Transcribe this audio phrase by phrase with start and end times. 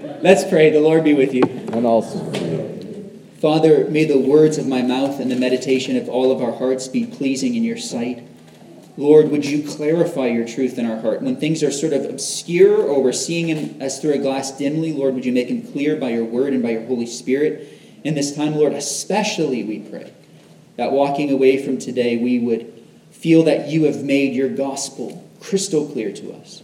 [0.00, 0.70] Let's pray.
[0.70, 1.42] The Lord be with you.
[1.44, 2.18] And also,
[3.38, 6.88] Father, may the words of my mouth and the meditation of all of our hearts
[6.88, 8.26] be pleasing in your sight.
[8.96, 11.20] Lord, would you clarify your truth in our heart?
[11.22, 14.92] When things are sort of obscure or we're seeing them as through a glass dimly,
[14.92, 17.68] Lord, would you make them clear by your word and by your Holy Spirit?
[18.02, 20.12] In this time, Lord, especially we pray
[20.76, 22.72] that walking away from today, we would
[23.10, 26.62] feel that you have made your gospel crystal clear to us.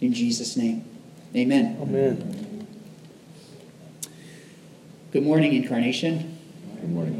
[0.00, 0.84] In Jesus' name,
[1.34, 1.76] amen.
[1.80, 2.47] Amen.
[5.10, 6.36] Good morning, Incarnation.
[6.82, 7.18] Good morning.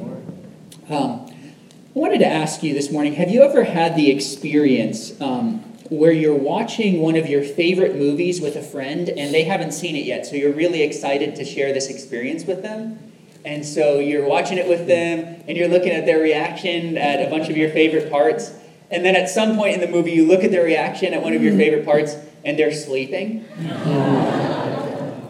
[0.91, 5.61] Um, I wanted to ask you this morning have you ever had the experience um,
[5.89, 9.97] where you're watching one of your favorite movies with a friend and they haven't seen
[9.97, 12.99] it yet, so you're really excited to share this experience with them?
[13.47, 17.31] And so you're watching it with them and you're looking at their reaction at a
[17.31, 18.53] bunch of your favorite parts.
[18.91, 21.33] And then at some point in the movie, you look at their reaction at one
[21.33, 23.45] of your favorite parts and they're sleeping.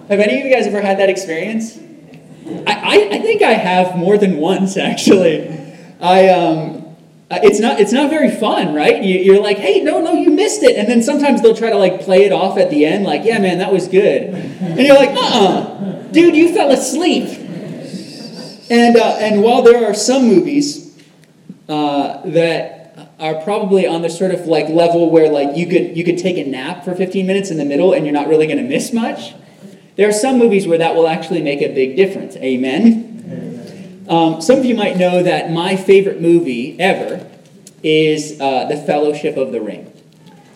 [0.09, 1.79] Have any of you guys ever had that experience?
[2.67, 5.49] I, I, think I have more than once, actually.
[6.01, 6.97] I, um,
[7.31, 9.03] it's not it's not very fun, right?
[9.03, 11.77] You, you're like, hey, no, no, you missed it, and then sometimes they'll try to
[11.77, 14.97] like play it off at the end, like, yeah, man, that was good, and you're
[14.97, 17.47] like, uh-uh, dude, you fell asleep.
[18.71, 20.95] And uh, and while there are some movies
[21.69, 22.79] uh, that
[23.19, 26.37] are probably on the sort of like level where like you could you could take
[26.37, 28.93] a nap for 15 minutes in the middle and you're not really going to miss
[28.93, 29.35] much.
[29.99, 32.37] There are some movies where that will actually make a big difference.
[32.37, 34.07] Amen.
[34.09, 37.29] Um, some of you might know that my favorite movie ever
[37.83, 39.93] is uh, The Fellowship of the Ring.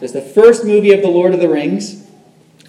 [0.00, 2.06] It's the first movie of The Lord of the Rings.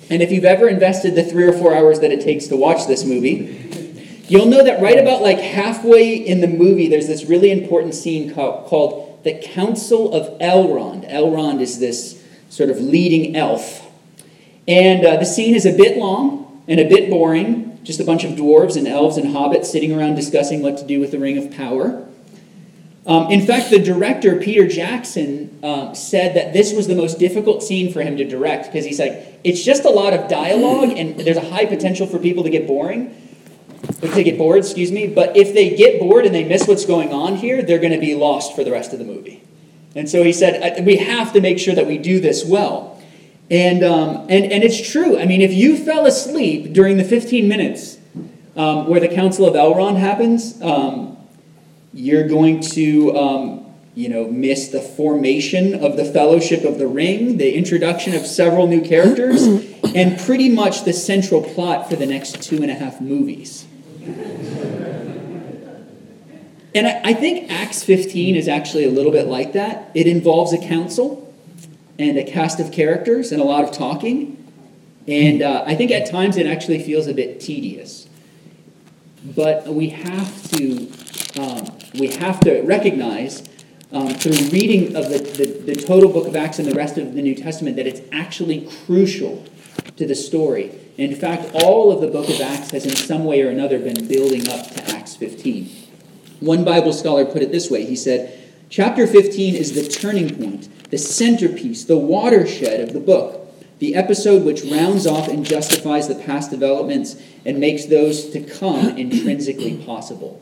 [0.10, 2.88] And if you've ever invested the three or four hours that it takes to watch
[2.88, 7.52] this movie, you'll know that right about like halfway in the movie, there's this really
[7.52, 11.08] important scene called, called The Council of Elrond.
[11.08, 13.88] Elrond is this sort of leading elf.
[14.68, 17.80] And uh, the scene is a bit long, and a bit boring.
[17.84, 21.00] Just a bunch of dwarves and elves and hobbits sitting around discussing what to do
[21.00, 22.08] with the Ring of Power.
[23.06, 27.62] Um, in fact, the director, Peter Jackson, um, said that this was the most difficult
[27.62, 31.20] scene for him to direct because he's like, it's just a lot of dialogue and
[31.20, 33.14] there's a high potential for people to get boring.
[34.02, 35.08] To get bored, excuse me.
[35.08, 38.00] But if they get bored and they miss what's going on here, they're going to
[38.00, 39.44] be lost for the rest of the movie.
[39.96, 42.93] And so he said, we have to make sure that we do this well.
[43.50, 45.20] And, um, and, and it's true.
[45.20, 47.98] I mean, if you fell asleep during the 15 minutes
[48.56, 51.18] um, where the Council of Elrond happens, um,
[51.94, 53.66] you're going to, um,
[53.96, 58.66] you know, miss the formation of the Fellowship of the Ring, the introduction of several
[58.66, 59.46] new characters,
[59.96, 63.68] and pretty much the central plot for the next two and a half movies.
[66.76, 69.92] And I, I think Acts 15 is actually a little bit like that.
[69.94, 71.23] It involves a council
[72.00, 74.40] and a cast of characters and a lot of talking.
[75.08, 78.08] And uh, I think at times it actually feels a bit tedious.
[79.24, 80.92] But we have to,
[81.40, 83.48] um, we have to recognize
[83.92, 87.14] um, through reading of the, the, the total book of Acts and the rest of
[87.14, 89.46] the New Testament that it's actually crucial
[89.98, 90.72] to the story.
[90.98, 94.08] In fact, all of the book of Acts has in some way or another been
[94.08, 95.70] building up to Acts 15.
[96.40, 98.40] One Bible scholar put it this way he said,
[98.70, 104.44] Chapter 15 is the turning point the centerpiece, the watershed of the book, the episode
[104.44, 107.16] which rounds off and justifies the past developments
[107.48, 110.40] and makes those to come intrinsically possible.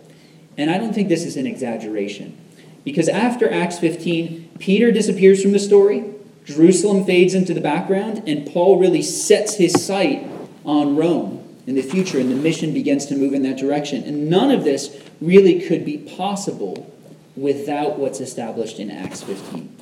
[0.58, 2.38] And I don't think this is an exaggeration.
[2.84, 6.04] Because after Acts 15, Peter disappears from the story,
[6.44, 10.28] Jerusalem fades into the background, and Paul really sets his sight
[10.66, 14.04] on Rome in the future, and the mission begins to move in that direction.
[14.04, 16.94] And none of this really could be possible
[17.38, 19.78] without what's established in Acts 15.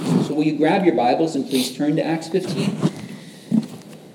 [0.00, 2.78] So, will you grab your Bibles and please turn to Acts 15?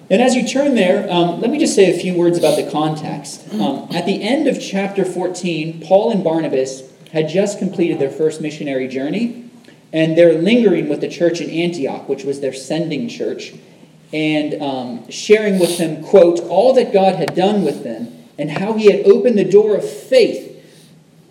[0.10, 2.70] And as you turn there, um, let me just say a few words about the
[2.72, 3.54] context.
[3.54, 8.42] Um, at the end of chapter 14, Paul and Barnabas had just completed their first
[8.42, 9.50] missionary journey,
[9.94, 13.54] and they're lingering with the church in Antioch, which was their sending church,
[14.12, 18.74] and um, sharing with them, quote, all that God had done with them and how
[18.74, 20.52] he had opened the door of faith.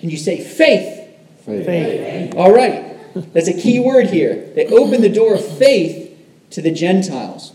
[0.00, 1.08] Can you say faith?
[1.44, 1.66] Faith.
[1.66, 2.34] faith.
[2.36, 2.93] All right.
[3.14, 4.50] That's a key word here.
[4.54, 6.16] They opened the door of faith
[6.50, 7.52] to the Gentiles.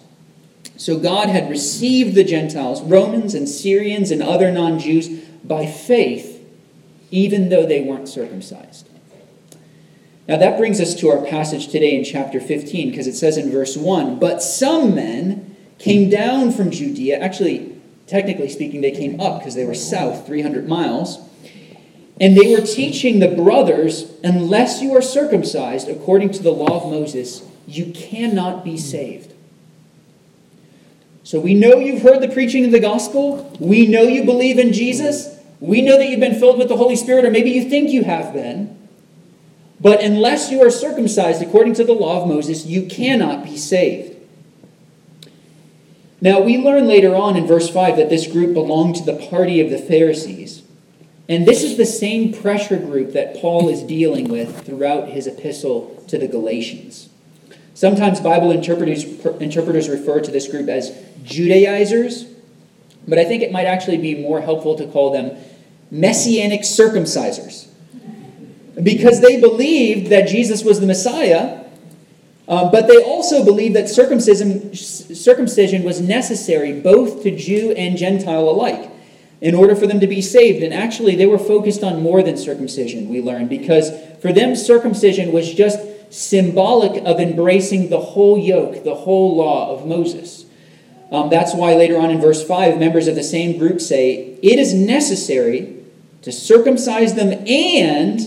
[0.77, 5.09] So God had received the Gentiles, Romans and Syrians and other non Jews,
[5.43, 6.41] by faith,
[7.11, 8.87] even though they weren't circumcised.
[10.27, 13.51] Now that brings us to our passage today in chapter 15, because it says in
[13.51, 17.19] verse 1 But some men came down from Judea.
[17.19, 17.75] Actually,
[18.07, 21.28] technically speaking, they came up because they were south 300 miles
[22.19, 26.91] and they were teaching the brothers, unless you are circumcised according to the law of
[26.91, 29.33] Moses, you cannot be saved.
[31.23, 33.55] So we know you've heard the preaching of the gospel.
[33.59, 35.37] We know you believe in Jesus.
[35.59, 38.03] We know that you've been filled with the Holy Spirit, or maybe you think you
[38.03, 38.77] have been.
[39.79, 44.17] But unless you are circumcised according to the law of Moses, you cannot be saved.
[46.21, 49.61] Now, we learn later on in verse 5 that this group belonged to the party
[49.61, 50.63] of the Pharisees.
[51.29, 56.03] And this is the same pressure group that Paul is dealing with throughout his epistle
[56.07, 57.07] to the Galatians.
[57.75, 59.03] Sometimes Bible interpreters,
[59.39, 60.91] interpreters refer to this group as
[61.23, 62.25] Judaizers,
[63.07, 65.37] but I think it might actually be more helpful to call them
[65.91, 67.67] Messianic circumcisers.
[68.81, 71.63] Because they believed that Jesus was the Messiah,
[72.47, 78.49] uh, but they also believed that circumcision, circumcision was necessary both to Jew and Gentile
[78.49, 78.89] alike
[79.41, 80.63] in order for them to be saved.
[80.63, 83.91] And actually, they were focused on more than circumcision, we learned, because
[84.21, 85.79] for them, circumcision was just
[86.11, 90.45] symbolic of embracing the whole yoke, the whole law of Moses.
[91.11, 94.59] Um, that's why later on in verse 5, members of the same group say, It
[94.59, 95.75] is necessary
[96.21, 98.19] to circumcise them and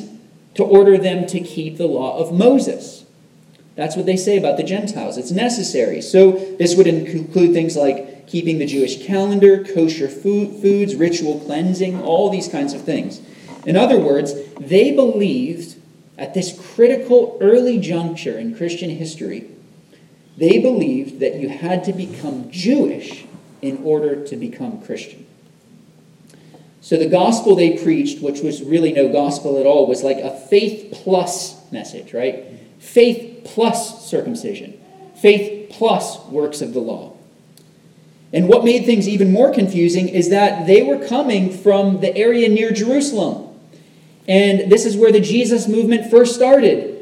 [0.55, 3.05] to order them to keep the law of Moses.
[3.75, 5.17] That's what they say about the Gentiles.
[5.17, 6.03] It's necessary.
[6.03, 12.01] So this would include things like keeping the Jewish calendar, kosher food, foods, ritual cleansing,
[12.01, 13.21] all these kinds of things.
[13.67, 15.77] In other words, they believed
[16.17, 19.51] at this critical early juncture in Christian history,
[20.39, 23.27] they believed that you had to become Jewish
[23.61, 25.27] in order to become Christian.
[26.81, 30.35] So the gospel they preached, which was really no gospel at all, was like a
[30.35, 32.47] faith plus message, right?
[32.79, 34.81] Faith plus circumcision,
[35.17, 37.12] faith plus works of the law.
[38.33, 42.49] And what made things even more confusing is that they were coming from the area
[42.49, 43.49] near Jerusalem.
[44.27, 46.93] And this is where the Jesus movement first started.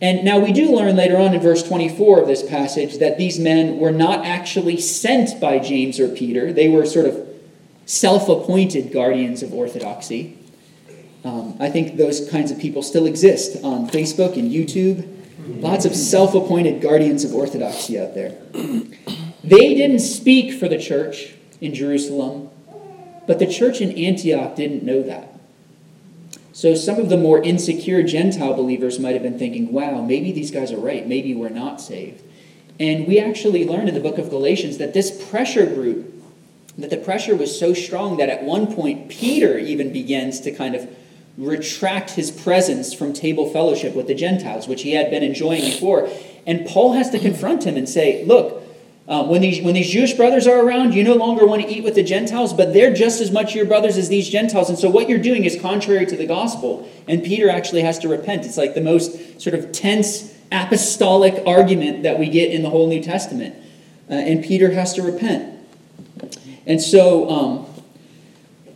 [0.00, 3.38] And now we do learn later on in verse 24 of this passage that these
[3.38, 6.52] men were not actually sent by James or Peter.
[6.52, 7.26] They were sort of
[7.86, 10.36] self appointed guardians of orthodoxy.
[11.24, 15.12] Um, I think those kinds of people still exist on Facebook and YouTube.
[15.62, 18.36] Lots of self appointed guardians of orthodoxy out there.
[19.46, 22.50] They didn't speak for the church in Jerusalem,
[23.28, 25.38] but the church in Antioch didn't know that.
[26.52, 30.50] So some of the more insecure Gentile believers might have been thinking, wow, maybe these
[30.50, 31.06] guys are right.
[31.06, 32.24] Maybe we're not saved.
[32.80, 36.12] And we actually learn in the book of Galatians that this pressure group,
[36.76, 40.74] that the pressure was so strong that at one point Peter even begins to kind
[40.74, 40.88] of
[41.38, 46.10] retract his presence from table fellowship with the Gentiles, which he had been enjoying before.
[46.46, 48.65] And Paul has to confront him and say, look,
[49.08, 51.84] um, when, these, when these Jewish brothers are around, you no longer want to eat
[51.84, 54.68] with the Gentiles, but they're just as much your brothers as these Gentiles.
[54.68, 56.88] And so what you're doing is contrary to the gospel.
[57.06, 58.44] And Peter actually has to repent.
[58.44, 62.88] It's like the most sort of tense apostolic argument that we get in the whole
[62.88, 63.54] New Testament.
[64.10, 65.56] Uh, and Peter has to repent.
[66.66, 67.66] And so, um,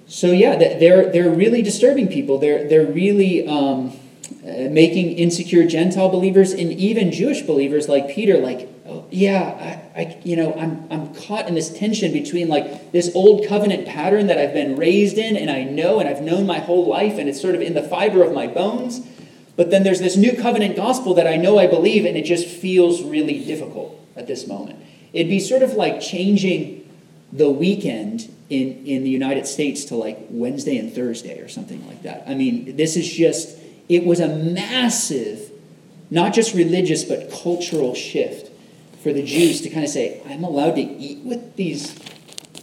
[0.07, 2.39] so yeah, they're, they're really disturbing people.
[2.39, 3.99] They're, they're really um,
[4.45, 8.70] uh, making insecure Gentile believers and even Jewish believers like Peter, like,
[9.13, 13.47] yeah, I, I, you know, I'm, I'm caught in this tension between like this old
[13.47, 16.87] covenant pattern that I've been raised in and I know and I've known my whole
[16.87, 19.07] life and it's sort of in the fiber of my bones.
[19.57, 22.47] But then there's this new covenant gospel that I know I believe and it just
[22.47, 24.79] feels really difficult at this moment.
[25.13, 26.89] It'd be sort of like changing
[27.33, 32.03] the weekend in, in the United States to like Wednesday and Thursday or something like
[32.03, 32.25] that.
[32.27, 33.59] I mean, this is just,
[33.89, 35.51] it was a massive,
[36.11, 38.50] not just religious, but cultural shift
[39.03, 41.93] for the Jews to kind of say, I'm allowed to eat with these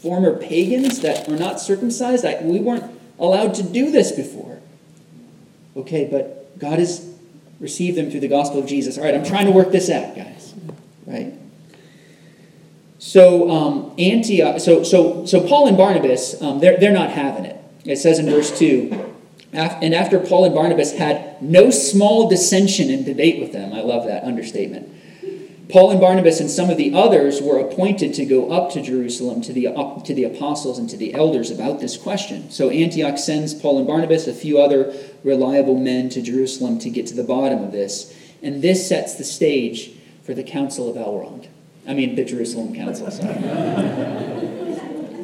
[0.02, 2.26] former pagans that are not circumcised.
[2.26, 4.60] I, we weren't allowed to do this before.
[5.76, 7.14] Okay, but God has
[7.60, 8.98] received them through the gospel of Jesus.
[8.98, 10.54] All right, I'm trying to work this out, guys.
[11.06, 11.34] Right?
[13.00, 17.56] So um, Antioch, so so so Paul and Barnabas, um, they're they're not having it.
[17.86, 19.14] It says in verse two,
[19.54, 23.72] and after Paul and Barnabas had no small dissension and debate with them.
[23.72, 24.90] I love that understatement.
[25.70, 29.42] Paul and Barnabas and some of the others were appointed to go up to Jerusalem
[29.42, 29.68] to the,
[30.06, 32.50] to the apostles and to the elders about this question.
[32.52, 34.94] So Antioch sends Paul and Barnabas, a few other
[35.26, 38.16] reliable men, to Jerusalem to get to the bottom of this.
[38.42, 39.92] And this sets the stage
[40.24, 41.48] for the Council of Elrond.
[41.86, 43.34] I mean, the Jerusalem Council, sorry.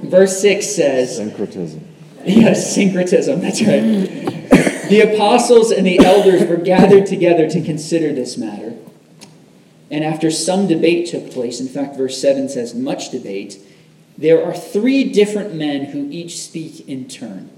[0.04, 1.88] Verse 6 says Syncretism.
[2.26, 3.82] Yes, syncretism, that's right.
[4.90, 8.73] the apostles and the elders were gathered together to consider this matter.
[9.94, 13.60] And after some debate took place, in fact, verse 7 says, much debate,
[14.18, 17.52] there are three different men who each speak in turn.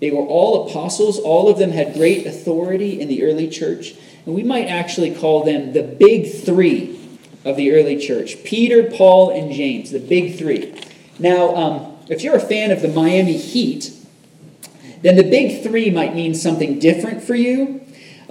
[0.00, 3.92] They were all apostles, all of them had great authority in the early church,
[4.24, 6.98] and we might actually call them the big three
[7.44, 10.74] of the early church Peter, Paul, and James, the big three.
[11.18, 13.92] Now, um, if you're a fan of the Miami Heat,
[15.02, 17.81] then the big three might mean something different for you.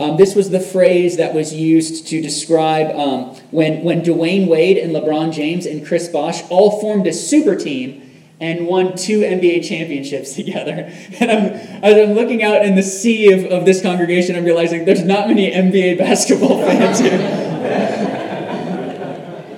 [0.02, 4.80] Um, this was the phrase that was used to describe um, when, when Dwyane Wade
[4.80, 8.02] and LeBron James and Chris Bosh all formed a super team
[8.40, 10.92] and won two NBA championships together.
[11.20, 11.46] And I'm,
[11.84, 15.28] as I'm looking out in the sea of, of this congregation, I'm realizing there's not
[15.28, 17.20] many NBA basketball fans here.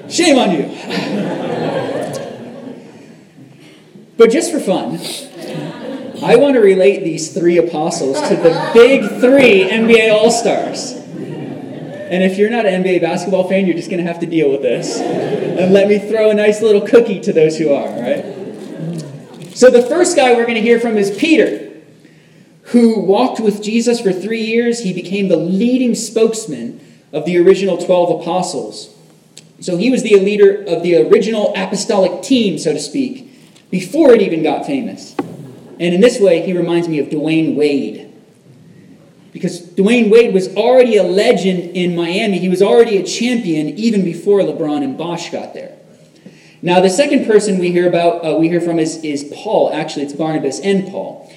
[0.09, 0.63] Shame on you.
[4.17, 4.99] But just for fun,
[6.21, 10.91] I want to relate these three apostles to the big three NBA All Stars.
[10.93, 14.51] And if you're not an NBA basketball fan, you're just going to have to deal
[14.51, 14.99] with this.
[14.99, 18.23] And let me throw a nice little cookie to those who are, right?
[19.55, 21.71] So the first guy we're going to hear from is Peter,
[22.65, 24.81] who walked with Jesus for three years.
[24.81, 26.79] He became the leading spokesman
[27.11, 28.95] of the original 12 apostles.
[29.59, 34.21] So he was the leader of the original apostolic team, so to speak, before it
[34.21, 35.12] even got famous.
[35.79, 38.13] And in this way, he reminds me of Dwyane Wade.
[39.31, 42.37] Because Dwyane Wade was already a legend in Miami.
[42.39, 45.77] He was already a champion even before LeBron and Bosh got there.
[46.61, 49.73] Now, the second person we hear about, uh, we hear from is, is Paul.
[49.73, 51.29] Actually, it's Barnabas and Paul,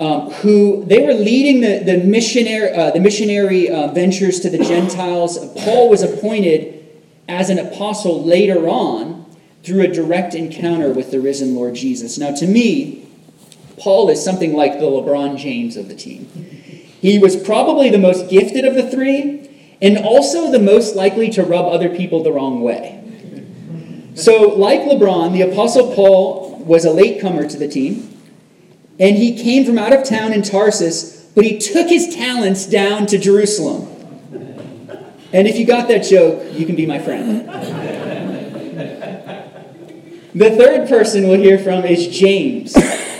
[0.00, 4.56] um, who they were leading the, the missionary, uh, the missionary uh, ventures to the
[4.56, 5.38] Gentiles.
[5.64, 6.82] Paul was appointed
[7.28, 9.26] as an apostle later on
[9.64, 12.16] through a direct encounter with the risen Lord Jesus.
[12.16, 13.03] Now, to me,
[13.78, 16.26] Paul is something like the LeBron James of the team.
[17.00, 21.42] He was probably the most gifted of the three, and also the most likely to
[21.42, 23.00] rub other people the wrong way.
[24.14, 28.10] So, like LeBron, the Apostle Paul was a latecomer to the team,
[28.98, 33.06] and he came from out of town in Tarsus, but he took his talents down
[33.06, 33.90] to Jerusalem.
[35.32, 37.48] And if you got that joke, you can be my friend.
[40.32, 42.74] The third person we'll hear from is James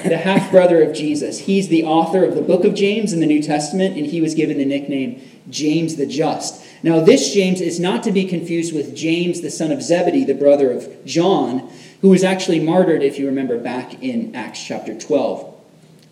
[0.05, 1.41] the half brother of Jesus.
[1.41, 4.35] He's the author of the book of James in the New Testament, and he was
[4.35, 6.65] given the nickname James the Just.
[6.83, 10.35] Now, this James is not to be confused with James, the son of Zebedee, the
[10.35, 11.71] brother of John,
[12.03, 15.55] who was actually martyred, if you remember, back in Acts chapter 12.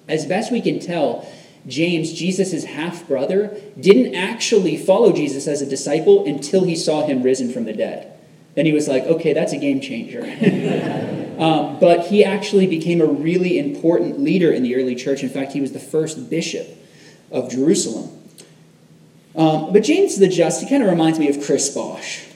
[0.09, 1.29] As best we can tell,
[1.67, 7.23] James, Jesus' half brother, didn't actually follow Jesus as a disciple until he saw him
[7.23, 8.12] risen from the dead.
[8.55, 10.21] Then he was like, okay, that's a game changer.
[11.39, 15.23] um, but he actually became a really important leader in the early church.
[15.23, 16.69] In fact, he was the first bishop
[17.31, 18.11] of Jerusalem.
[19.35, 22.27] Um, but James the Just, he kind of reminds me of Chris Bosh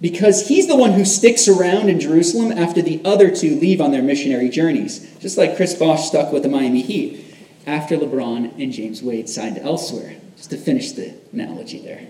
[0.00, 3.90] because he's the one who sticks around in Jerusalem after the other two leave on
[3.90, 7.24] their missionary journeys, just like Chris Bosh stuck with the Miami Heat
[7.66, 10.16] after LeBron and James Wade signed elsewhere.
[10.36, 12.06] Just to finish the analogy there.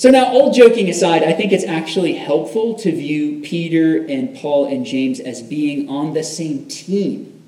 [0.00, 4.64] So, now, all joking aside, I think it's actually helpful to view Peter and Paul
[4.64, 7.42] and James as being on the same team.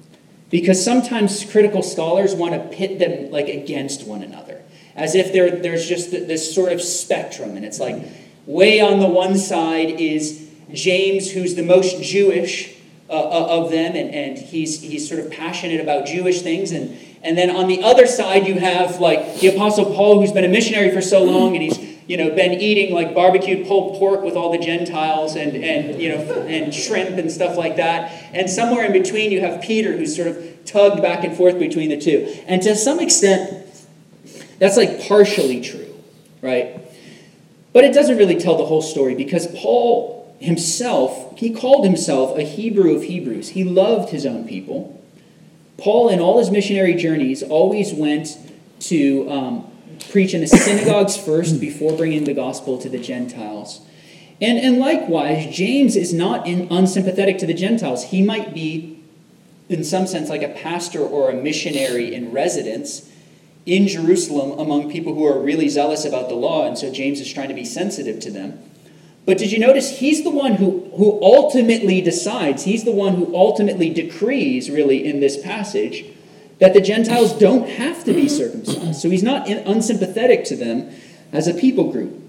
[0.51, 4.61] Because sometimes critical scholars want to pit them like against one another,
[4.95, 7.57] as if there's just this sort of spectrum.
[7.57, 8.05] And it's like,
[8.45, 12.77] way on the one side is James, who's the most Jewish
[13.09, 16.71] uh, uh of them, and, and he's, he's sort of passionate about Jewish things.
[16.73, 20.45] And, and then on the other side, you have like the Apostle Paul, who's been
[20.45, 24.23] a missionary for so long, and he's you know, been eating like barbecued pulled pork
[24.23, 28.11] with all the Gentiles and, and, you know, and shrimp and stuff like that.
[28.33, 31.91] And somewhere in between, you have Peter who's sort of tugged back and forth between
[31.91, 32.35] the two.
[32.47, 33.67] And to some extent,
[34.59, 35.95] that's like partially true,
[36.41, 36.81] right?
[37.73, 42.43] But it doesn't really tell the whole story because Paul himself, he called himself a
[42.43, 43.51] Hebrew of Hebrews.
[43.51, 45.01] He loved his own people.
[45.79, 48.37] Paul, in all his missionary journeys, always went
[48.81, 49.72] to um,
[50.11, 53.81] preach in the synagogues first before bringing the gospel to the Gentiles.
[54.41, 58.05] And, and likewise, James is not in, unsympathetic to the Gentiles.
[58.05, 59.01] He might be,
[59.69, 63.09] in some sense, like a pastor or a missionary in residence
[63.65, 67.33] in Jerusalem among people who are really zealous about the law, and so James is
[67.33, 68.59] trying to be sensitive to them.
[69.25, 73.33] But did you notice he's the one who, who ultimately decides, he's the one who
[73.37, 76.05] ultimately decrees, really, in this passage,
[76.63, 79.01] that the Gentiles don't have to be circumcised.
[79.01, 80.95] So he's not unsympathetic to them
[81.33, 82.23] as a people group.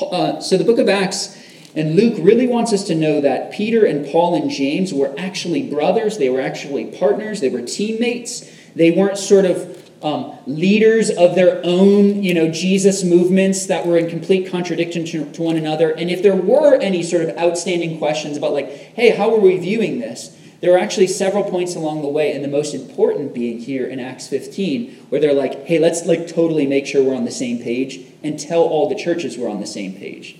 [0.00, 1.38] Uh, so the book of Acts
[1.76, 5.70] and Luke really wants us to know that Peter and Paul and James were actually
[5.70, 8.50] brothers, they were actually partners, they were teammates.
[8.74, 13.96] They weren't sort of um, leaders of their own, you know, Jesus movements that were
[13.96, 15.90] in complete contradiction to, to one another.
[15.90, 19.56] And if there were any sort of outstanding questions about, like, hey, how are we
[19.56, 20.36] viewing this?
[20.62, 23.98] There are actually several points along the way, and the most important being here in
[23.98, 27.58] Acts 15, where they're like, hey, let's like totally make sure we're on the same
[27.58, 30.36] page and tell all the churches we're on the same page.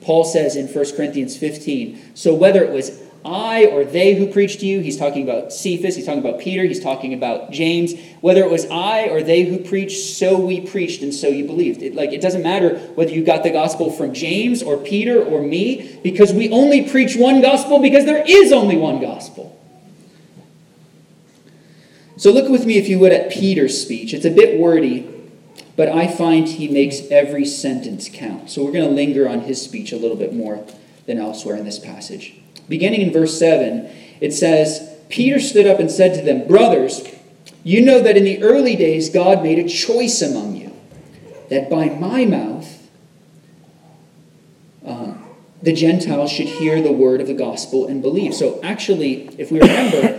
[0.00, 4.60] Paul says in 1 Corinthians 15, so whether it was I or they who preached
[4.60, 7.92] to you, he's talking about Cephas, he's talking about Peter, he's talking about James,
[8.22, 11.82] whether it was I or they who preached, so we preached and so you believed.
[11.82, 15.42] It, like it doesn't matter whether you got the gospel from James or Peter or
[15.42, 19.52] me, because we only preach one gospel because there is only one gospel.
[22.16, 24.14] So look with me, if you would, at Peter's speech.
[24.14, 25.08] It's a bit wordy,
[25.76, 28.50] but I find he makes every sentence count.
[28.50, 30.64] So we're going to linger on his speech a little bit more
[31.04, 32.34] than elsewhere in this passage.
[32.68, 37.06] Beginning in verse 7, it says, Peter stood up and said to them, Brothers,
[37.62, 40.74] you know that in the early days God made a choice among you,
[41.50, 42.88] that by my mouth
[44.84, 45.14] uh,
[45.62, 48.34] the Gentiles should hear the word of the gospel and believe.
[48.34, 50.15] So actually, if we remember,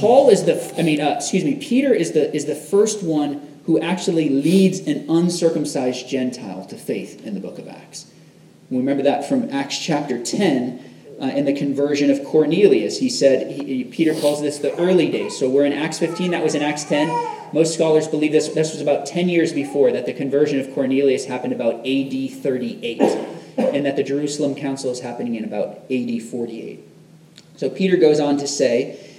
[0.00, 3.60] Paul is the, I mean, uh, excuse me, Peter is the, is the first one
[3.66, 8.10] who actually leads an uncircumcised Gentile to faith in the book of Acts.
[8.70, 12.98] We remember that from Acts chapter 10 uh, in the conversion of Cornelius.
[12.98, 15.38] He said, he, Peter calls this the early days.
[15.38, 17.52] So we're in Acts 15, that was in Acts 10.
[17.52, 21.26] Most scholars believe this, this was about 10 years before, that the conversion of Cornelius
[21.26, 23.02] happened about AD 38,
[23.58, 26.80] and that the Jerusalem Council is happening in about AD 48.
[27.56, 29.09] So Peter goes on to say,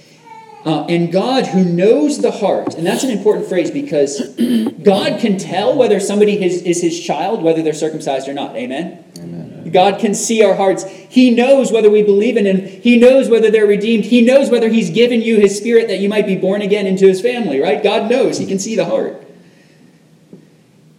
[0.64, 4.28] uh, and God, who knows the heart, and that's an important phrase because
[4.82, 8.56] God can tell whether somebody is, is his child, whether they're circumcised or not.
[8.56, 9.04] Amen?
[9.18, 9.70] Amen.
[9.72, 10.84] God can see our hearts.
[10.84, 12.66] He knows whether we believe in Him.
[12.66, 14.04] He knows whether they're redeemed.
[14.04, 17.06] He knows whether He's given you His Spirit that you might be born again into
[17.06, 17.82] His family, right?
[17.82, 18.38] God knows.
[18.38, 19.21] He can see the heart.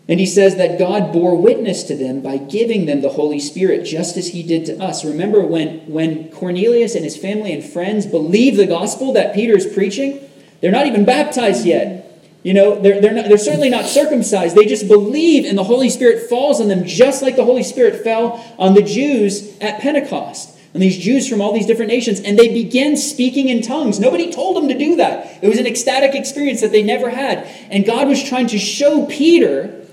[0.07, 3.85] And he says that God bore witness to them by giving them the Holy Spirit,
[3.85, 5.05] just as he did to us.
[5.05, 9.65] Remember when, when Cornelius and his family and friends believe the gospel that Peter is
[9.65, 10.19] preaching?
[10.59, 12.21] They're not even baptized yet.
[12.43, 14.55] You know, they're, they're, not, they're certainly not circumcised.
[14.55, 18.03] They just believe, and the Holy Spirit falls on them just like the Holy Spirit
[18.03, 20.59] fell on the Jews at Pentecost.
[20.73, 23.99] And these Jews from all these different nations, and they begin speaking in tongues.
[23.99, 25.41] Nobody told them to do that.
[25.41, 27.45] It was an ecstatic experience that they never had.
[27.69, 29.85] And God was trying to show Peter,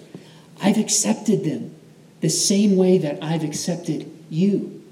[0.63, 1.75] I've accepted them
[2.21, 4.83] the same way that I've accepted you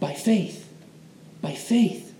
[0.00, 0.68] by faith.
[1.40, 2.12] By faith.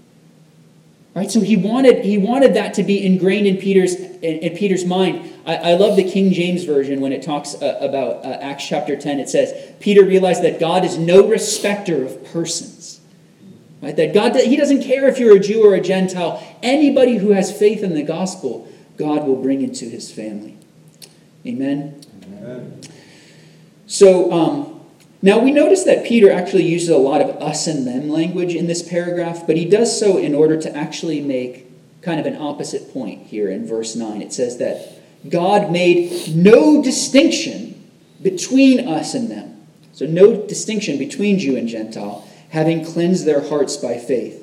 [1.15, 1.31] Right?
[1.31, 5.31] So he wanted, he wanted that to be ingrained in Peter's, in, in Peter's mind.
[5.45, 8.97] I, I, love the King James Version when it talks uh, about uh, Acts chapter
[8.97, 9.21] 10.
[9.21, 13.01] It says, Peter realized that God is no respecter of persons.
[13.83, 13.95] Right?
[13.95, 16.43] That God, he doesn't care if you're a Jew or a Gentile.
[16.63, 20.57] Anybody who has faith in the gospel, God will bring into his family.
[21.47, 22.01] Amen?
[22.25, 22.81] Amen.
[23.87, 24.81] So, um,
[25.25, 28.67] now, we notice that Peter actually uses a lot of us and them language in
[28.67, 31.69] this paragraph, but he does so in order to actually make
[32.03, 34.21] kind of an opposite point here in verse 9.
[34.21, 37.89] It says that God made no distinction
[38.21, 39.65] between us and them.
[39.93, 44.42] So, no distinction between Jew and Gentile, having cleansed their hearts by faith.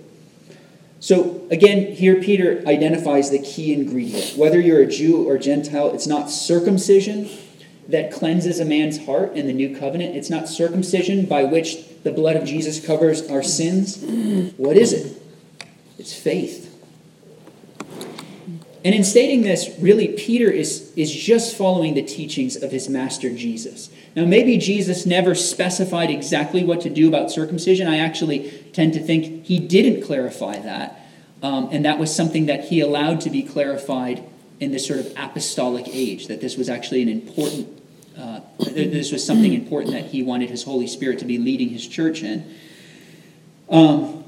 [1.02, 4.38] So, again, here Peter identifies the key ingredient.
[4.38, 7.30] Whether you're a Jew or Gentile, it's not circumcision
[7.88, 10.16] that cleanses a man's heart in the new covenant.
[10.16, 14.04] It's not circumcision by which the blood of Jesus covers our sins.
[14.58, 15.22] What is it?
[15.98, 16.68] It's faith.
[18.86, 23.30] And in stating this, really, Peter is, is just following the teachings of his master
[23.30, 23.90] Jesus.
[24.16, 27.88] Now, maybe Jesus never specified exactly what to do about circumcision.
[27.88, 31.08] I actually tend to think he didn't clarify that.
[31.42, 34.24] Um, and that was something that he allowed to be clarified
[34.60, 37.80] in this sort of apostolic age, that this was actually an important
[38.20, 41.88] uh, this was something important that he wanted his Holy Spirit to be leading his
[41.88, 42.54] church in.
[43.70, 44.26] Um,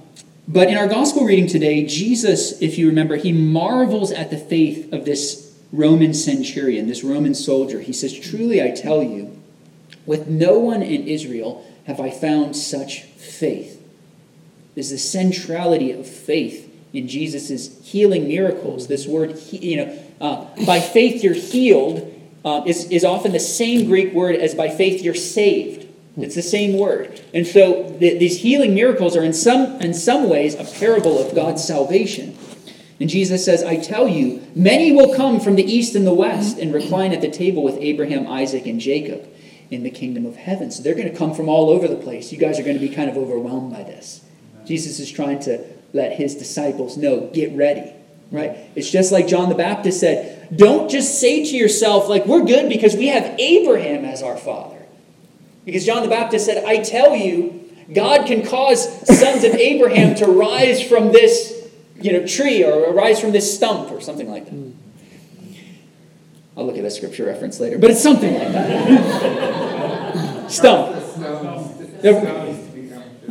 [0.47, 4.93] but in our gospel reading today, Jesus, if you remember, he marvels at the faith
[4.93, 7.81] of this Roman centurion, this Roman soldier.
[7.81, 9.37] He says, Truly I tell you,
[10.05, 13.70] with no one in Israel have I found such faith.
[14.75, 18.87] There's the centrality of faith in Jesus' healing miracles.
[18.87, 22.07] This word, you know, uh, by faith you're healed
[22.43, 25.87] um, is, is often the same Greek word as by faith you're saved.
[26.17, 27.21] It's the same word.
[27.33, 31.33] And so the, these healing miracles are in some, in some ways a parable of
[31.33, 32.37] God's salvation.
[32.99, 36.57] And Jesus says, I tell you, many will come from the east and the west
[36.57, 39.27] and recline at the table with Abraham, Isaac, and Jacob
[39.71, 40.69] in the kingdom of heaven.
[40.69, 42.31] So they're going to come from all over the place.
[42.31, 44.21] You guys are going to be kind of overwhelmed by this.
[44.71, 47.91] Jesus is trying to let his disciples know get ready,
[48.31, 48.57] right?
[48.73, 52.69] It's just like John the Baptist said, don't just say to yourself, like, we're good
[52.69, 54.81] because we have Abraham as our father.
[55.65, 60.27] Because John the Baptist said, I tell you, God can cause sons of Abraham to
[60.27, 64.71] rise from this you know, tree or rise from this stump or something like that.
[66.55, 70.49] I'll look at a scripture reference later, but it's something like that.
[70.49, 70.95] stump.
[72.03, 72.50] Yeah,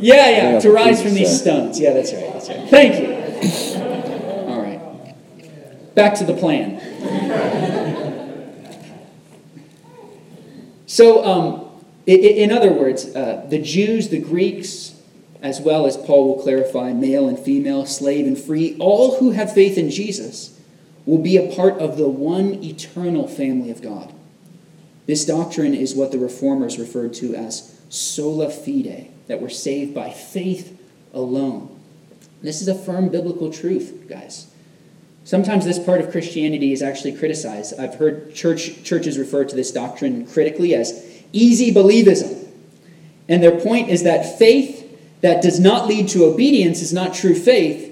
[0.01, 1.41] yeah, Yeah, to rise from these said.
[1.41, 1.79] stones.
[1.79, 2.33] Yeah, that's right.
[2.33, 2.69] That's right.
[2.69, 4.51] Thank you.
[4.51, 5.95] All right.
[5.95, 6.79] Back to the plan.
[10.85, 11.69] So, um,
[12.05, 14.95] in other words, uh, the Jews, the Greeks,
[15.41, 19.53] as well as Paul will clarify, male and female, slave and free, all who have
[19.53, 20.59] faith in Jesus
[21.05, 24.13] will be a part of the one eternal family of God.
[25.07, 30.09] This doctrine is what the reformers referred to as sola fide, that we're saved by
[30.09, 30.77] faith
[31.13, 31.79] alone.
[32.41, 34.47] This is a firm biblical truth, guys.
[35.23, 37.79] Sometimes this part of Christianity is actually criticized.
[37.79, 42.47] I've heard church, churches refer to this doctrine critically as easy believism.
[43.29, 44.79] And their point is that faith
[45.21, 47.89] that does not lead to obedience is not true faith.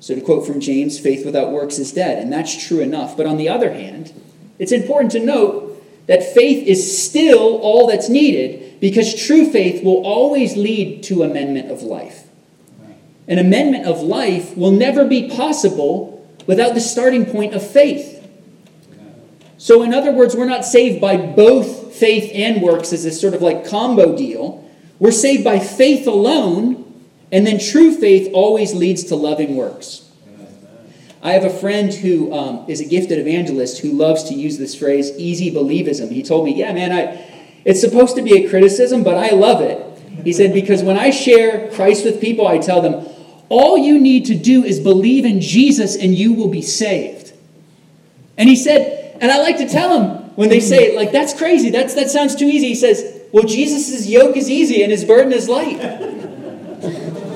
[0.00, 2.22] So, to quote from James, faith without works is dead.
[2.22, 3.16] And that's true enough.
[3.16, 4.12] But on the other hand,
[4.58, 10.04] it's important to note that faith is still all that's needed because true faith will
[10.04, 12.28] always lead to amendment of life.
[13.26, 18.14] An amendment of life will never be possible without the starting point of faith.
[19.58, 23.34] So, in other words, we're not saved by both faith and works as this sort
[23.34, 24.64] of like combo deal.
[24.98, 30.08] We're saved by faith alone, and then true faith always leads to loving works.
[31.20, 34.74] I have a friend who um, is a gifted evangelist who loves to use this
[34.74, 36.10] phrase, easy believism.
[36.12, 37.27] He told me, Yeah, man, I,
[37.68, 39.78] it's supposed to be a criticism, but I love it.
[40.24, 43.06] He said, Because when I share Christ with people, I tell them,
[43.50, 47.34] all you need to do is believe in Jesus and you will be saved.
[48.38, 51.68] And he said, and I like to tell him when they say, like, that's crazy,
[51.68, 52.68] that's, that sounds too easy.
[52.68, 55.78] He says, well, Jesus' yoke is easy and his burden is light.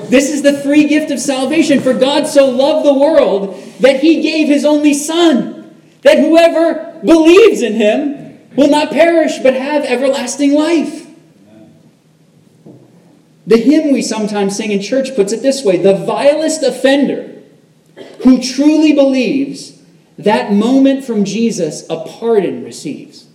[0.09, 1.79] this is the free gift of salvation.
[1.79, 7.61] For God so loved the world that he gave his only Son, that whoever believes
[7.61, 8.22] in him
[8.55, 11.07] will not perish but have everlasting life.
[13.45, 17.41] The hymn we sometimes sing in church puts it this way The vilest offender
[18.23, 19.81] who truly believes
[20.17, 23.27] that moment from Jesus a pardon receives.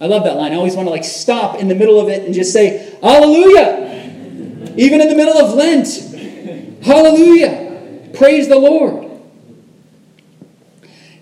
[0.00, 0.52] I love that line.
[0.52, 3.84] I always want to like stop in the middle of it and just say, Hallelujah!
[4.76, 5.86] Even in the middle of Lent,
[6.84, 8.10] Hallelujah!
[8.12, 9.05] Praise the Lord.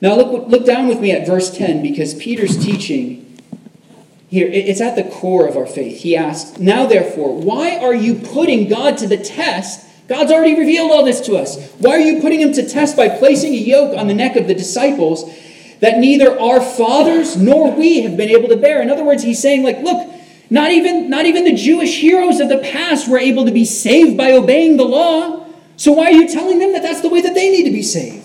[0.05, 3.41] Now look, look down with me at verse 10 because Peter's teaching
[4.29, 6.03] here, it's at the core of our faith.
[6.03, 9.89] He asks, Now therefore, why are you putting God to the test?
[10.07, 11.73] God's already revealed all this to us.
[11.79, 14.47] Why are you putting him to test by placing a yoke on the neck of
[14.47, 15.25] the disciples
[15.81, 18.83] that neither our fathers nor we have been able to bear?
[18.83, 20.07] In other words, he's saying, like, look,
[20.51, 24.19] not even, not even the Jewish heroes of the past were able to be saved
[24.19, 25.47] by obeying the law.
[25.79, 27.83] So why are you telling them that that's the way that they need to be
[27.83, 28.24] saved?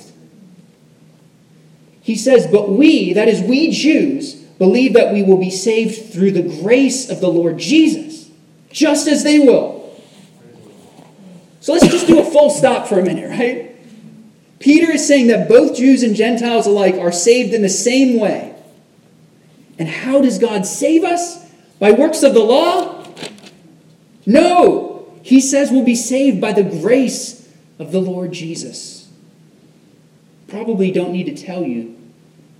[2.09, 6.31] He says, But we, that is, we Jews, believe that we will be saved through
[6.31, 8.31] the grace of the Lord Jesus,
[8.71, 9.93] just as they will.
[11.59, 13.75] So let's just do a full stop for a minute, right?
[14.57, 18.55] Peter is saying that both Jews and Gentiles alike are saved in the same way.
[19.77, 21.45] And how does God save us?
[21.77, 23.05] By works of the law?
[24.25, 25.13] No.
[25.21, 29.11] He says we'll be saved by the grace of the Lord Jesus.
[30.47, 31.98] Probably don't need to tell you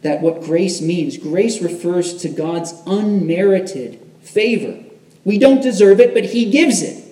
[0.02, 1.18] that what grace means.
[1.18, 4.84] Grace refers to God's unmerited favor.
[5.26, 7.04] We don't deserve it, but He gives it.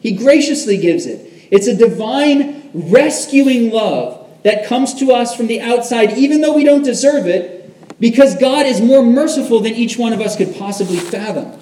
[0.00, 1.48] He graciously gives it.
[1.50, 6.64] It's a divine rescuing love that comes to us from the outside, even though we
[6.64, 10.98] don't deserve it, because God is more merciful than each one of us could possibly
[10.98, 11.60] fathom.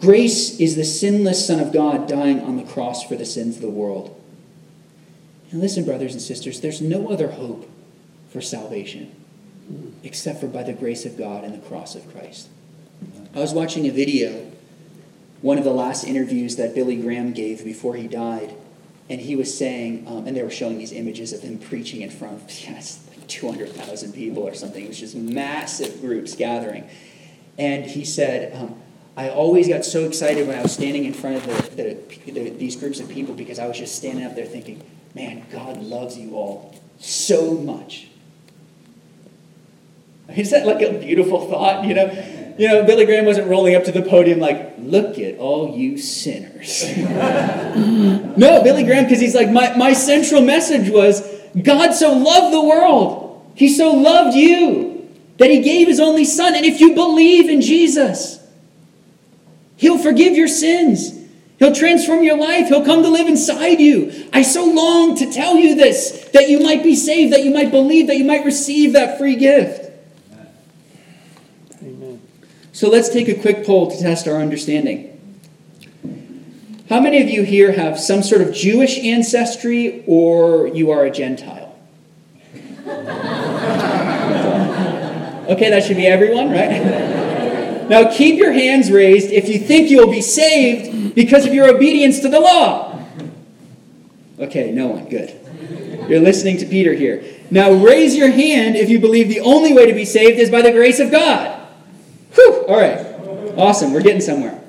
[0.00, 3.62] Grace is the sinless Son of God dying on the cross for the sins of
[3.62, 4.14] the world.
[5.50, 7.68] And listen, brothers and sisters, there's no other hope
[8.30, 9.14] for salvation
[10.02, 12.48] except for by the grace of God and the cross of Christ.
[13.34, 14.50] I was watching a video,
[15.42, 18.54] one of the last interviews that Billy Graham gave before he died,
[19.10, 22.10] and he was saying, um, and they were showing these images of him preaching in
[22.10, 24.84] front of yes, like 200,000 people or something.
[24.84, 26.88] It was just massive groups gathering.
[27.58, 28.80] And he said, um,
[29.16, 32.50] I always got so excited when I was standing in front of the, the, the,
[32.50, 34.82] these groups of people because I was just standing up there thinking,
[35.14, 38.08] man, God loves you all so much.
[40.36, 41.84] Is that like a beautiful thought?
[41.84, 45.38] You know, you know, Billy Graham wasn't rolling up to the podium like, "Look at
[45.38, 51.20] all you sinners." no, Billy Graham, because he's like, my, my central message was,
[51.62, 56.54] God so loved the world, He so loved you that He gave His only Son,
[56.54, 58.40] and if you believe in Jesus,
[59.76, 61.14] He'll forgive your sins.
[61.60, 62.68] He'll transform your life.
[62.68, 64.28] He'll come to live inside you.
[64.32, 67.70] I so long to tell you this that you might be saved, that you might
[67.70, 69.87] believe, that you might receive that free gift.
[72.78, 75.18] So let's take a quick poll to test our understanding.
[76.88, 81.10] How many of you here have some sort of Jewish ancestry or you are a
[81.10, 81.76] Gentile?
[85.48, 87.88] Okay, that should be everyone, right?
[87.88, 92.20] Now keep your hands raised if you think you'll be saved because of your obedience
[92.20, 93.04] to the law.
[94.38, 95.08] Okay, no one.
[95.08, 95.34] Good.
[96.08, 97.24] You're listening to Peter here.
[97.50, 100.62] Now raise your hand if you believe the only way to be saved is by
[100.62, 101.57] the grace of God.
[102.38, 103.04] Whew, all right.
[103.58, 103.92] Awesome.
[103.92, 104.62] We're getting somewhere.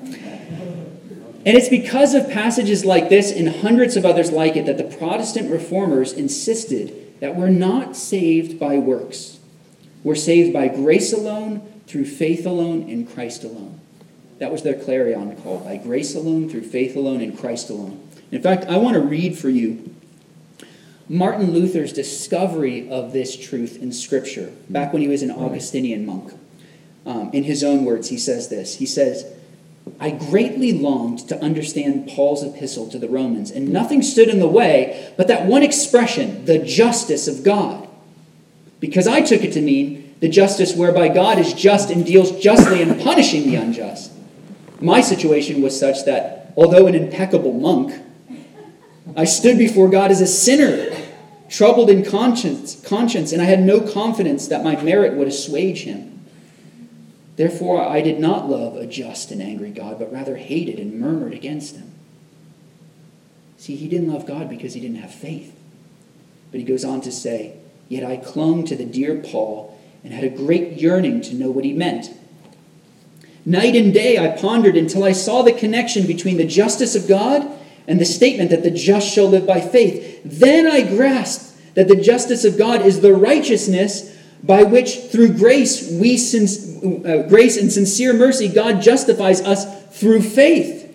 [1.46, 4.96] And it's because of passages like this and hundreds of others like it that the
[4.96, 9.38] Protestant reformers insisted that we're not saved by works.
[10.02, 13.80] We're saved by grace alone, through faith alone, in Christ alone.
[14.38, 18.04] That was their clarion call by grace alone, through faith alone, in Christ alone.
[18.32, 19.94] In fact, I want to read for you
[21.08, 26.32] Martin Luther's discovery of this truth in Scripture back when he was an Augustinian monk.
[27.06, 29.26] Um, in his own words, he says this He says,
[29.98, 34.48] I greatly longed to understand Paul's epistle to the Romans, and nothing stood in the
[34.48, 37.88] way but that one expression, the justice of God
[38.80, 42.82] because I took it to mean the justice whereby God is just and deals justly
[42.82, 44.12] in punishing the unjust.
[44.80, 47.94] My situation was such that, although an impeccable monk,
[49.16, 50.96] I stood before God as a sinner,
[51.48, 56.09] troubled in conscience, conscience, and I had no confidence that my merit would assuage him.
[57.40, 61.32] Therefore, I did not love a just and angry God, but rather hated and murmured
[61.32, 61.90] against him.
[63.56, 65.58] See, he didn't love God because he didn't have faith.
[66.50, 67.54] But he goes on to say,
[67.88, 71.64] Yet I clung to the dear Paul and had a great yearning to know what
[71.64, 72.10] he meant.
[73.46, 77.50] Night and day I pondered until I saw the connection between the justice of God
[77.88, 80.20] and the statement that the just shall live by faith.
[80.26, 84.09] Then I grasped that the justice of God is the righteousness
[84.42, 90.86] by which through grace we uh, grace and sincere mercy God justifies us through faith.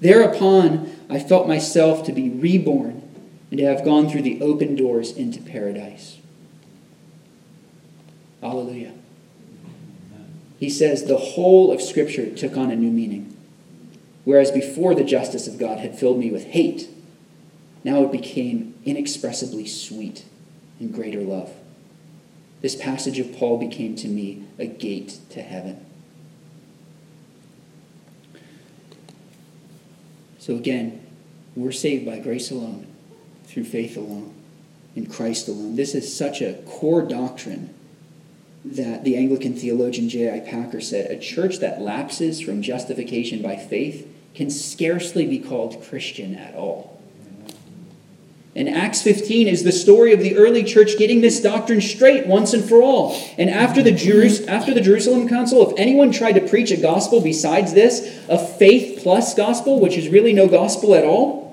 [0.00, 3.02] Thereupon I felt myself to be reborn
[3.50, 6.18] and to have gone through the open doors into paradise.
[8.40, 8.92] Hallelujah.
[10.58, 13.36] He says the whole of Scripture took on a new meaning.
[14.24, 16.88] Whereas before the justice of God had filled me with hate,
[17.82, 20.24] now it became inexpressibly sweet
[20.80, 21.52] and greater love.
[22.64, 25.84] This passage of Paul became to me a gate to heaven.
[30.38, 31.06] So again,
[31.54, 32.86] we're saved by grace alone
[33.44, 34.32] through faith alone,
[34.96, 35.76] in Christ alone.
[35.76, 37.74] This is such a core doctrine
[38.64, 40.40] that the Anglican theologian J.I.
[40.40, 46.34] Packer said a church that lapses from justification by faith can scarcely be called Christian
[46.34, 46.93] at all.
[48.56, 52.52] And Acts 15 is the story of the early church getting this doctrine straight once
[52.52, 53.20] and for all.
[53.36, 57.20] And after the, Jerus- after the Jerusalem Council, if anyone tried to preach a gospel
[57.20, 61.44] besides this, a faith plus gospel, which is really no gospel at all,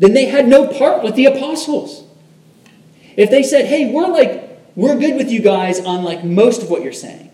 [0.00, 2.04] then they had no part with the apostles.
[3.16, 6.70] If they said, hey, we're like, we're good with you guys on like most of
[6.70, 7.30] what you're saying,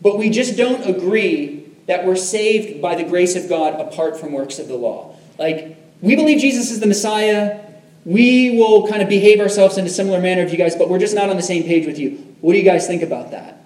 [0.00, 4.32] but we just don't agree that we're saved by the grace of God apart from
[4.32, 5.16] works of the law.
[5.38, 7.60] Like, we believe Jesus is the Messiah.
[8.04, 10.98] We will kind of behave ourselves in a similar manner of you guys, but we're
[10.98, 12.34] just not on the same page with you.
[12.40, 13.64] What do you guys think about that?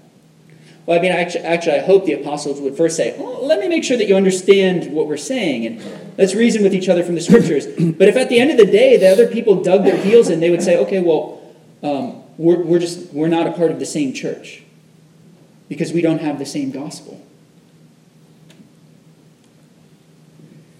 [0.84, 3.66] Well, I mean, actually, actually, I hope the apostles would first say, well, let me
[3.66, 7.16] make sure that you understand what we're saying, and let's reason with each other from
[7.16, 7.66] the scriptures.
[7.98, 10.38] But if at the end of the day the other people dug their heels in,
[10.38, 11.42] they would say, okay, well,
[11.82, 14.62] um, we're, we're just, we're not a part of the same church
[15.68, 17.25] because we don't have the same gospel.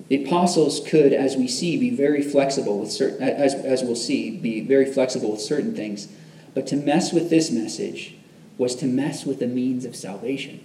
[0.09, 4.31] The apostles could, as we see, be very flexible with certain, as, as we'll see,
[4.31, 6.09] be very flexible with certain things.
[6.55, 8.15] But to mess with this message
[8.57, 10.65] was to mess with the means of salvation.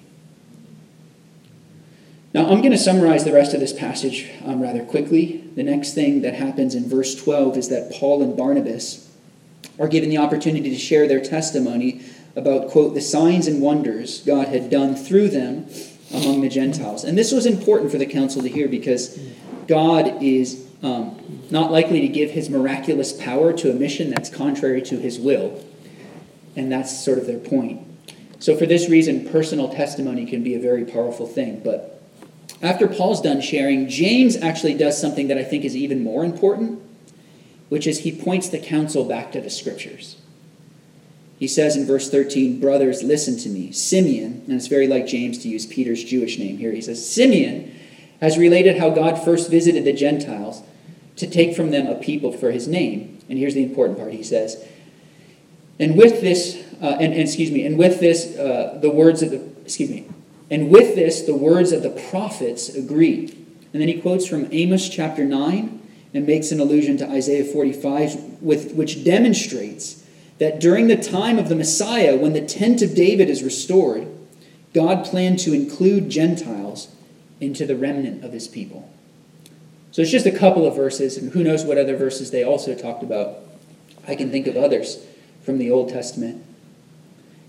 [2.33, 5.49] Now, I'm going to summarize the rest of this passage um, rather quickly.
[5.55, 9.09] The next thing that happens in verse 12 is that Paul and Barnabas
[9.79, 12.01] are given the opportunity to share their testimony
[12.35, 15.65] about, quote, the signs and wonders God had done through them
[16.13, 17.03] among the Gentiles.
[17.03, 19.19] And this was important for the council to hear because
[19.67, 21.17] God is um,
[21.49, 25.63] not likely to give his miraculous power to a mission that's contrary to his will.
[26.55, 27.87] And that's sort of their point.
[28.39, 31.61] So, for this reason, personal testimony can be a very powerful thing.
[31.63, 32.01] But
[32.61, 36.81] after Paul's done sharing, James actually does something that I think is even more important,
[37.69, 40.20] which is he points the council back to the scriptures.
[41.41, 43.71] He says in verse 13, Brothers, listen to me.
[43.71, 47.75] Simeon, and it's very like James to use Peter's Jewish name here, he says, Simeon
[48.21, 50.61] has related how God first visited the Gentiles
[51.15, 53.17] to take from them a people for his name.
[53.27, 54.63] And here's the important part he says,
[55.79, 59.31] and with this, uh, and, and, excuse me, and with this, uh, the words of
[59.31, 60.07] the excuse me,
[60.51, 63.35] and with this, the words of the prophets agree.
[63.73, 65.81] And then he quotes from Amos chapter 9
[66.13, 70.00] and makes an allusion to Isaiah 45, with, which demonstrates
[70.41, 74.07] that during the time of the Messiah, when the tent of David is restored,
[74.73, 76.87] God planned to include Gentiles
[77.39, 78.91] into the remnant of his people.
[79.91, 82.73] So it's just a couple of verses, and who knows what other verses they also
[82.73, 83.37] talked about.
[84.07, 85.05] I can think of others
[85.43, 86.43] from the Old Testament.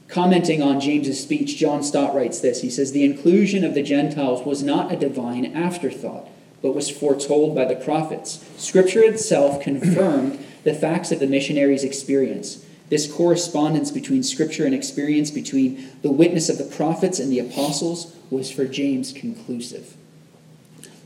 [0.08, 2.60] Commenting on James's speech, John Stott writes this.
[2.60, 6.28] He says, The inclusion of the Gentiles was not a divine afterthought,
[6.60, 8.44] but was foretold by the prophets.
[8.58, 12.61] Scripture itself confirmed the facts of the missionaries' experience.
[12.92, 18.14] This correspondence between Scripture and experience, between the witness of the prophets and the apostles,
[18.28, 19.96] was for James conclusive.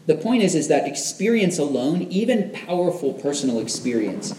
[0.06, 4.34] The point is, is that experience alone, even powerful personal experience,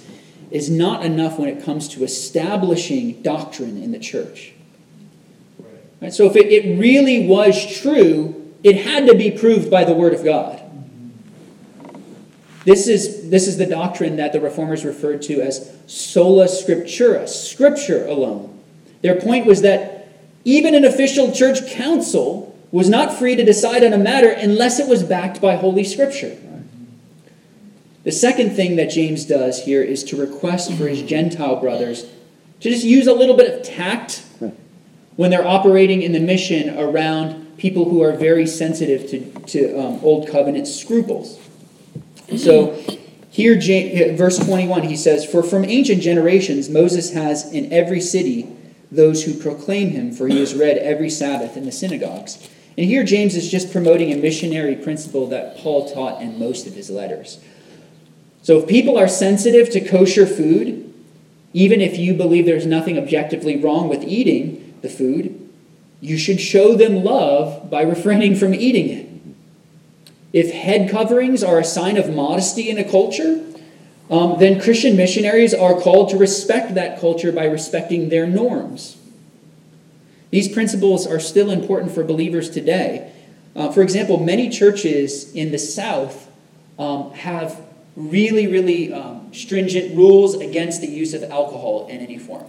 [0.51, 4.51] is not enough when it comes to establishing doctrine in the church.
[6.01, 6.11] Right?
[6.11, 10.13] So if it, it really was true, it had to be proved by the Word
[10.13, 10.61] of God.
[12.65, 18.05] This is, this is the doctrine that the reformers referred to as sola scriptura, scripture
[18.05, 18.59] alone.
[19.01, 20.07] Their point was that
[20.43, 24.87] even an official church council was not free to decide on a matter unless it
[24.87, 26.37] was backed by Holy Scripture.
[28.03, 32.05] The second thing that James does here is to request for his Gentile brothers
[32.61, 34.23] to just use a little bit of tact
[35.17, 39.99] when they're operating in the mission around people who are very sensitive to, to um,
[40.03, 41.39] Old Covenant scruples.
[42.37, 42.81] So
[43.29, 48.53] here, uh, verse 21, he says, For from ancient generations Moses has in every city
[48.91, 52.49] those who proclaim him, for he is read every Sabbath in the synagogues.
[52.77, 56.73] And here James is just promoting a missionary principle that Paul taught in most of
[56.73, 57.39] his letters.
[58.43, 60.93] So if people are sensitive to kosher food,
[61.53, 65.49] even if you believe there's nothing objectively wrong with eating, the food,
[65.99, 69.06] you should show them love by refraining from eating it.
[70.37, 73.43] If head coverings are a sign of modesty in a culture,
[74.11, 78.97] um, then Christian missionaries are called to respect that culture by respecting their norms.
[80.29, 83.11] These principles are still important for believers today.
[83.55, 86.29] Uh, for example, many churches in the South
[86.77, 87.59] um, have
[87.95, 92.45] really, really um, stringent rules against the use of alcohol in any form.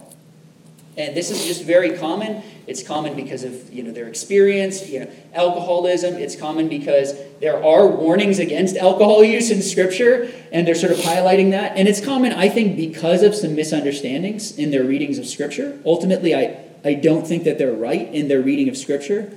[0.99, 2.43] And this is just very common.
[2.67, 6.15] It's common because of you know their experience, you know, alcoholism.
[6.15, 10.97] It's common because there are warnings against alcohol use in Scripture, and they're sort of
[10.99, 11.77] highlighting that.
[11.77, 15.79] And it's common, I think, because of some misunderstandings in their readings of Scripture.
[15.85, 19.33] Ultimately, I, I don't think that they're right in their reading of Scripture.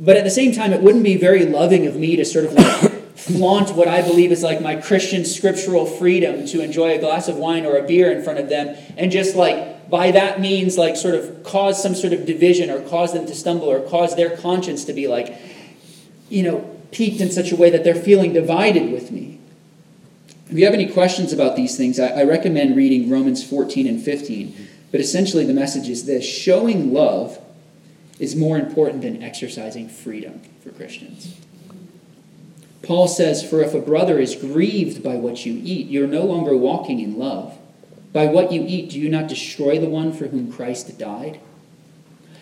[0.00, 2.54] But at the same time, it wouldn't be very loving of me to sort of
[2.54, 7.28] like flaunt what I believe is like my Christian scriptural freedom to enjoy a glass
[7.28, 10.78] of wine or a beer in front of them and just like by that means
[10.78, 14.16] like sort of cause some sort of division or cause them to stumble or cause
[14.16, 15.38] their conscience to be like
[16.30, 16.60] you know
[16.92, 19.38] piqued in such a way that they're feeling divided with me.
[20.50, 24.02] If you have any questions about these things i, I recommend reading romans 14 and
[24.02, 26.24] 15 but essentially the message is this.
[26.24, 27.38] Showing love
[28.18, 31.38] is more important than exercising freedom for christians.
[32.82, 36.56] Paul says for if a brother is grieved by what you eat you're no longer
[36.56, 37.58] walking in love
[38.12, 41.40] by what you eat, do you not destroy the one for whom Christ died?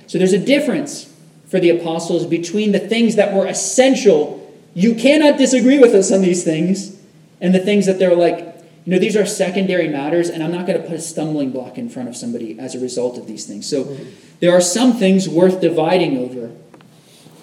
[0.06, 1.14] So there's a difference
[1.46, 4.52] for the apostles between the things that were essential.
[4.74, 7.00] You cannot disagree with us on these things,
[7.40, 8.38] and the things that they're like,
[8.84, 11.78] you know, these are secondary matters, and I'm not going to put a stumbling block
[11.78, 13.68] in front of somebody as a result of these things.
[13.68, 13.96] So
[14.40, 16.50] there are some things worth dividing over,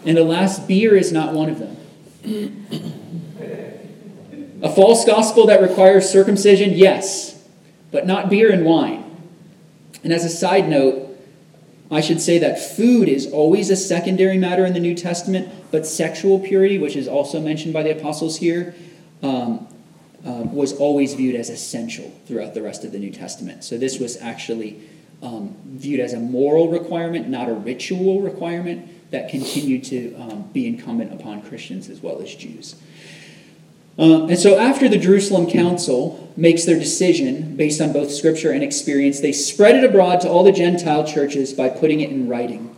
[0.05, 1.77] and alas, beer is not one of them.
[4.61, 7.36] A false gospel that requires circumcision, yes
[7.91, 9.03] but not beer and wine.
[10.03, 11.07] And as a side note,
[11.89, 15.85] I should say that food is always a secondary matter in the New Testament, but
[15.85, 18.75] sexual purity, which is also mentioned by the apostles here,
[19.23, 19.67] um,
[20.25, 23.63] uh, was always viewed as essential throughout the rest of the New Testament.
[23.63, 24.81] So this was actually
[25.21, 30.67] um, viewed as a moral requirement, not a ritual requirement, that continued to um, be
[30.67, 32.75] incumbent upon Christians as well as Jews.
[33.99, 38.63] Uh, and so, after the Jerusalem Council makes their decision based on both scripture and
[38.63, 42.77] experience, they spread it abroad to all the Gentile churches by putting it in writing.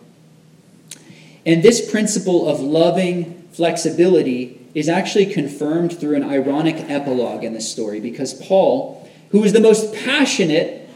[1.45, 7.69] And this principle of loving flexibility is actually confirmed through an ironic epilogue in this
[7.69, 10.89] story because Paul, who was the most passionate,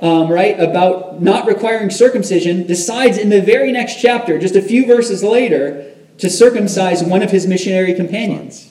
[0.00, 4.86] um, right, about not requiring circumcision, decides in the very next chapter, just a few
[4.86, 8.69] verses later, to circumcise one of his missionary companions.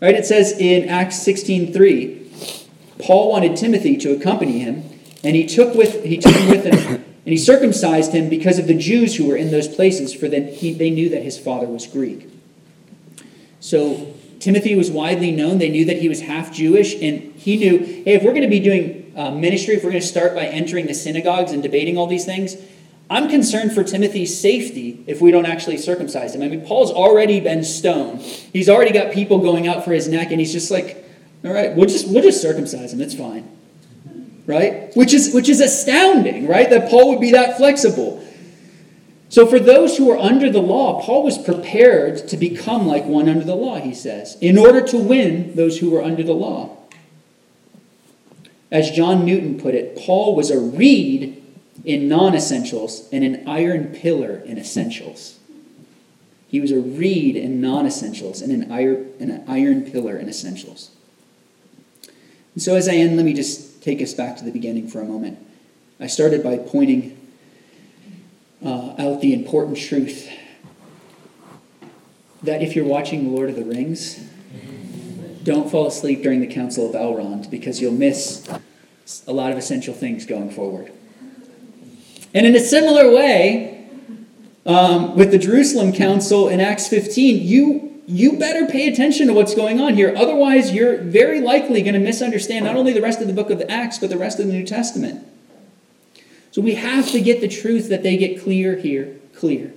[0.00, 0.14] Right?
[0.14, 2.66] It says in Acts 16:3,
[2.98, 4.84] Paul wanted Timothy to accompany him,
[5.22, 8.66] and he took with he took him with him And he circumcised him because of
[8.66, 11.66] the Jews who were in those places, for then he, they knew that his father
[11.66, 12.28] was Greek.
[13.60, 15.56] So Timothy was widely known.
[15.56, 18.48] They knew that he was half Jewish, and he knew, hey, if we're going to
[18.48, 21.96] be doing uh, ministry, if we're going to start by entering the synagogues and debating
[21.96, 22.56] all these things,
[23.10, 26.42] I'm concerned for Timothy's safety if we don't actually circumcise him.
[26.42, 28.22] I mean, Paul's already been stoned.
[28.22, 31.04] He's already got people going out for his neck, and he's just like,
[31.44, 33.00] all right, we'll just we'll just circumcise him.
[33.00, 33.54] It's fine
[34.46, 34.94] right?
[34.94, 36.68] Which is, which is astounding, right?
[36.68, 38.22] That Paul would be that flexible.
[39.28, 43.28] So, for those who are under the law, Paul was prepared to become like one
[43.28, 46.76] under the law, he says, in order to win those who were under the law.
[48.70, 51.43] As John Newton put it, Paul was a reed
[51.84, 55.38] in non essentials and an iron pillar in essentials.
[56.48, 60.90] He was a reed in non essentials and an iron, an iron pillar in essentials.
[62.54, 65.00] And so, as I end, let me just take us back to the beginning for
[65.00, 65.38] a moment.
[66.00, 67.18] I started by pointing
[68.64, 70.30] uh, out the important truth
[72.42, 74.22] that if you're watching Lord of the Rings,
[75.42, 78.48] don't fall asleep during the Council of Elrond because you'll miss
[79.26, 80.92] a lot of essential things going forward.
[82.34, 83.88] And in a similar way,
[84.66, 89.54] um, with the Jerusalem Council in Acts 15, you you better pay attention to what's
[89.54, 90.12] going on here.
[90.14, 93.62] Otherwise, you're very likely going to misunderstand not only the rest of the book of
[93.66, 95.26] Acts, but the rest of the New Testament.
[96.50, 99.72] So we have to get the truth that they get clear here, clear.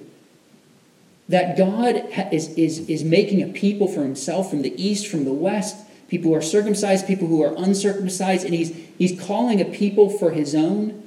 [1.29, 2.03] That God
[2.33, 5.77] is, is, is making a people for himself from the east, from the west,
[6.09, 10.31] people who are circumcised, people who are uncircumcised, and he's, he's calling a people for
[10.31, 11.06] his own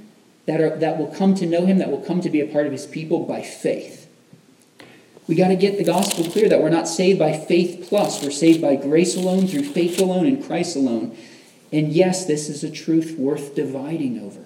[0.51, 2.67] that, are, that will come to know him, that will come to be a part
[2.67, 4.11] of his people by faith.
[5.29, 8.21] We got to get the gospel clear that we're not saved by faith plus.
[8.21, 11.17] We're saved by grace alone, through faith alone, in Christ alone.
[11.73, 14.41] And yes, this is a truth worth dividing over.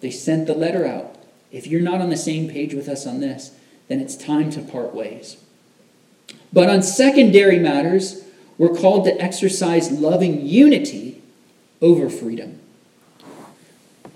[0.00, 1.14] They sent the letter out.
[1.52, 3.54] If you're not on the same page with us on this,
[3.86, 5.36] then it's time to part ways.
[6.52, 8.24] But on secondary matters,
[8.58, 11.22] we're called to exercise loving unity
[11.80, 12.59] over freedom.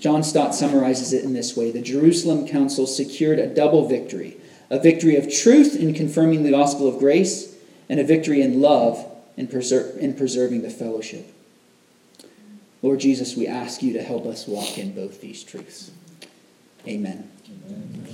[0.04, 4.36] John Stott summarizes it in this way The Jerusalem Council secured a double victory
[4.68, 7.56] a victory of truth in confirming the gospel of grace,
[7.88, 9.02] and a victory in love
[9.36, 11.32] in, preser- in preserving the fellowship.
[12.82, 15.90] Lord Jesus, we ask you to help us walk in both these truths.
[16.86, 17.30] Amen.
[17.48, 18.13] Amen.